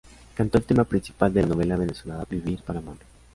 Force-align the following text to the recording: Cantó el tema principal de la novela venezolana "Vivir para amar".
Cantó 0.35 0.57
el 0.57 0.63
tema 0.63 0.83
principal 0.83 1.31
de 1.31 1.43
la 1.43 1.49
novela 1.49 1.77
venezolana 1.77 2.25
"Vivir 2.27 2.63
para 2.63 2.79
amar". 2.79 2.97